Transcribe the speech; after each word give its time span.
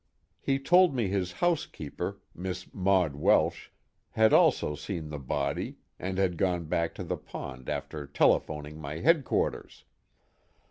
He 0.39 0.57
told 0.57 0.95
me 0.95 1.09
his 1.09 1.33
housekeeper, 1.33 2.19
Miss 2.33 2.65
Maud 2.73 3.15
Welsh, 3.15 3.69
had 4.09 4.33
also 4.33 4.73
seen 4.73 5.09
the 5.09 5.19
body 5.19 5.77
and 5.99 6.17
had 6.17 6.37
gone 6.37 6.65
back 6.65 6.95
to 6.95 7.03
the 7.03 7.17
pond 7.17 7.69
after 7.69 8.07
telephoning 8.07 8.81
my 8.81 8.95
headquarters. 8.97 9.83